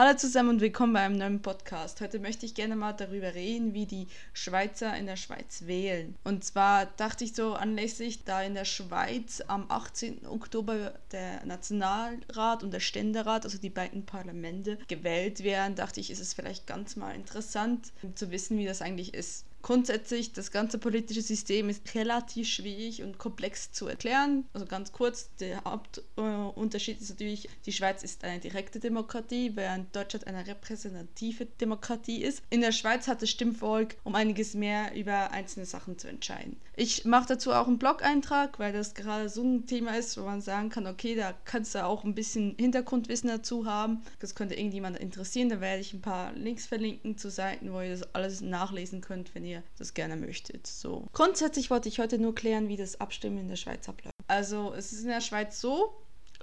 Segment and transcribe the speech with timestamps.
[0.00, 2.00] Hallo zusammen und willkommen bei einem neuen Podcast.
[2.00, 6.14] Heute möchte ich gerne mal darüber reden, wie die Schweizer in der Schweiz wählen.
[6.22, 10.24] Und zwar dachte ich so anlässlich, da in der Schweiz am 18.
[10.28, 16.20] Oktober der Nationalrat und der Ständerat, also die beiden Parlamente, gewählt werden, dachte ich, ist
[16.20, 19.46] es vielleicht ganz mal interessant zu wissen, wie das eigentlich ist.
[19.62, 24.46] Grundsätzlich, das ganze politische System ist relativ schwierig und komplex zu erklären.
[24.52, 30.26] Also ganz kurz, der Hauptunterschied ist natürlich, die Schweiz ist eine direkte Demokratie, während Deutschland
[30.26, 32.42] eine repräsentative Demokratie ist.
[32.50, 36.56] In der Schweiz hat das Stimmvolk um einiges mehr über einzelne Sachen zu entscheiden.
[36.76, 40.40] Ich mache dazu auch einen Blog-Eintrag, weil das gerade so ein Thema ist, wo man
[40.40, 44.02] sagen kann, okay, da kannst du auch ein bisschen Hintergrundwissen dazu haben.
[44.20, 45.48] Das könnte irgendjemand interessieren.
[45.48, 49.34] Da werde ich ein paar Links verlinken zu Seiten, wo ihr das alles nachlesen könnt,
[49.34, 50.66] wenn ihr ihr das gerne möchtet.
[50.66, 51.06] So.
[51.12, 54.14] Grundsätzlich wollte ich heute nur klären, wie das Abstimmen in der Schweiz abläuft.
[54.26, 55.94] Also es ist in der Schweiz so,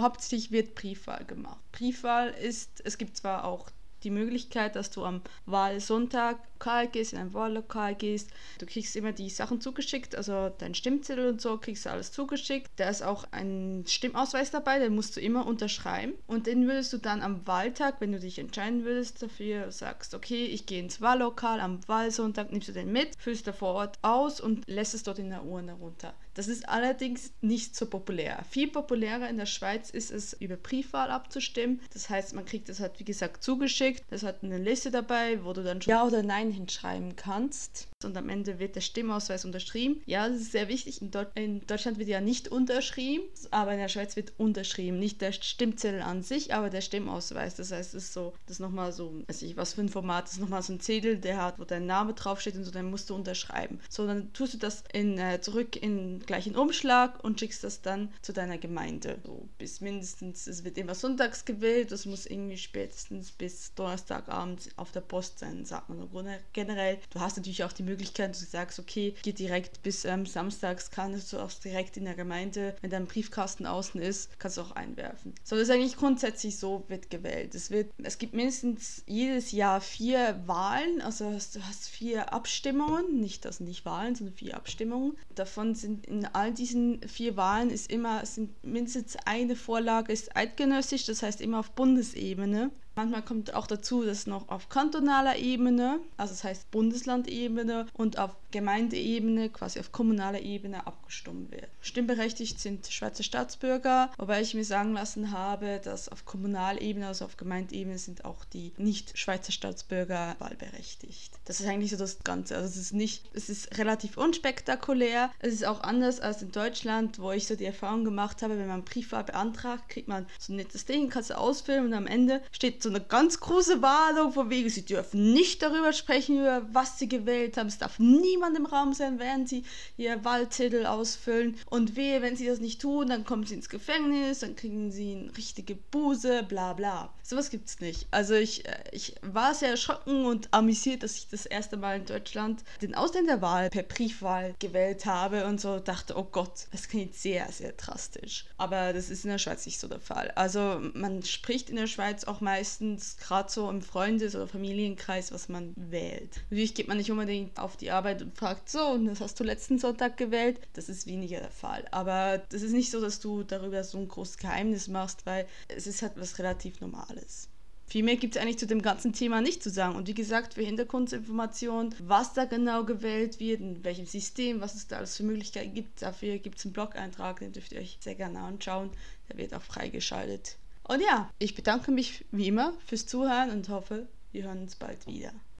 [0.00, 1.60] hauptsächlich wird Briefwahl gemacht.
[1.72, 3.70] Briefwahl ist, es gibt zwar auch
[4.04, 8.30] die Möglichkeit, dass du am Wahlsonntag Lokal gehst, in ein Wahllokal gehst.
[8.60, 12.70] Du kriegst immer die Sachen zugeschickt, also dein Stimmzettel und so kriegst du alles zugeschickt.
[12.76, 16.12] Da ist auch ein Stimmausweis dabei, den musst du immer unterschreiben.
[16.28, 20.44] Und den würdest du dann am Wahltag, wenn du dich entscheiden würdest dafür, sagst, okay,
[20.44, 24.40] ich gehe ins Wahllokal am Wahlsonntag, nimmst du den mit, füllst da vor Ort aus
[24.40, 26.14] und lässt es dort in der Urne runter.
[26.34, 28.44] Das ist allerdings nicht so populär.
[28.48, 31.80] Viel populärer in der Schweiz ist es, über Briefwahl abzustimmen.
[31.92, 34.02] Das heißt, man kriegt das halt, wie gesagt, zugeschickt.
[34.10, 37.88] Das hat eine Liste dabei, wo du dann schon Ja oder Nein hinschreiben kannst.
[38.04, 40.02] Und am Ende wird der Stimmausweis unterschrieben.
[40.06, 41.00] Ja, das ist sehr wichtig.
[41.02, 44.98] In, Deu in, Deutschland wird ja nicht unterschrieben, aber in der Schweiz wird unterschrieben.
[44.98, 47.54] Nicht der Stimmzettel an sich, aber der Stimmausweis.
[47.54, 50.24] Das heißt, es ist so, das ist nochmal so, weiß ich, was für ein Format,
[50.24, 52.90] das ist nochmal so ein Zettel, der hat, wo dein Name draufsteht und so, dann
[52.90, 53.80] musst du unterschreiben.
[53.88, 58.12] So, dann tust du das in, äh, zurück in gleichen Umschlag und schickst das dann
[58.22, 59.18] zu deiner Gemeinde.
[59.24, 64.92] So, bis mindestens, es wird immer sonntags gewählt, das muss irgendwie spätestens bis Donnerstagabend auf
[64.92, 66.08] der Post sein, sagt man
[66.52, 66.98] generell.
[67.10, 70.90] Du hast natürlich auch die Möglichkeit, dass du sagst, okay, geh direkt bis ähm, samstags,
[70.90, 74.72] kannst du auch direkt in der Gemeinde, wenn dein Briefkasten außen ist, kannst du auch
[74.72, 75.34] einwerfen.
[75.44, 77.54] So, das ist eigentlich grundsätzlich so, wird gewählt.
[77.54, 83.44] Es, wird, es gibt mindestens jedes Jahr vier Wahlen, also du hast vier Abstimmungen, nicht
[83.44, 85.16] das sind nicht Wahlen, sondern vier Abstimmungen.
[85.34, 91.06] Davon sind in all diesen vier Wahlen ist immer, sind mindestens eine Vorlage ist eidgenössisch,
[91.06, 92.70] das heißt immer auf Bundesebene.
[92.94, 98.36] Manchmal kommt auch dazu, dass noch auf kantonaler Ebene, also das heißt Bundeslandebene und auf
[98.50, 101.68] Gemeindeebene, quasi auf kommunaler Ebene abgestimmt wird.
[101.80, 107.36] Stimmberechtigt sind Schweizer Staatsbürger, wobei ich mir sagen lassen habe, dass auf Kommunalebene, also auf
[107.36, 111.32] Gemeindeebene sind auch die nicht Schweizer Staatsbürger wahlberechtigt.
[111.46, 112.56] Das ist eigentlich so das Ganze.
[112.56, 115.30] Also es ist nicht, es ist relativ unspektakulär.
[115.38, 118.68] Es ist auch anders als in Deutschland, wo ich so die Erfahrung gemacht habe, wenn
[118.68, 122.42] man Briefwahl beantragt, kriegt man so ein nettes Ding, kannst du ausfüllen und am Ende
[122.52, 126.98] steht so eine ganz große Warnung, von wegen, sie dürfen nicht darüber sprechen, über was
[126.98, 127.68] sie gewählt haben.
[127.68, 129.64] Es darf niemand im Raum sein, während sie
[129.96, 131.56] ihr Wahlzettel ausfüllen.
[131.66, 135.14] Und wehe, wenn sie das nicht tun, dann kommen sie ins Gefängnis, dann kriegen sie
[135.14, 137.12] eine richtige Buße, bla bla.
[137.22, 138.06] Sowas gibt es nicht.
[138.10, 142.06] Also ich, äh, ich war sehr erschrocken und amüsiert, dass ich das erste Mal in
[142.06, 147.50] Deutschland den Ausländerwahl per Briefwahl gewählt habe und so dachte, oh Gott, das klingt sehr,
[147.52, 148.46] sehr drastisch.
[148.58, 150.30] Aber das ist in der Schweiz nicht so der Fall.
[150.32, 155.32] Also man spricht in der Schweiz auch meist meistens gerade so im Freundes- oder Familienkreis,
[155.32, 156.42] was man wählt.
[156.50, 159.44] Natürlich geht man nicht unbedingt auf die Arbeit und fragt, so, und das hast du
[159.44, 160.58] letzten Sonntag gewählt.
[160.72, 161.84] Das ist weniger der Fall.
[161.90, 165.86] Aber das ist nicht so, dass du darüber so ein großes Geheimnis machst, weil es
[165.86, 167.48] ist halt was relativ Normales.
[167.86, 169.96] Viel mehr gibt es eigentlich zu dem ganzen Thema nicht zu sagen.
[169.96, 174.86] Und wie gesagt, für Hintergrundinformationen, was da genau gewählt wird, in welchem System, was es
[174.88, 178.14] da alles für Möglichkeiten gibt, dafür gibt es einen Blog-Eintrag, den dürft ihr euch sehr
[178.14, 178.90] gerne anschauen.
[179.28, 180.56] Der wird auch freigeschaltet.
[180.84, 185.06] Und ja, ich bedanke mich wie immer fürs Zuhören und hoffe, wir hören uns bald
[185.06, 185.32] wieder.